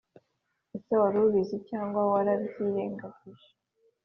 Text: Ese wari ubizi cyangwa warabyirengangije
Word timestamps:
Ese 0.75 0.93
wari 1.01 1.17
ubizi 1.27 1.57
cyangwa 1.69 1.99
warabyirengangije 2.11 3.49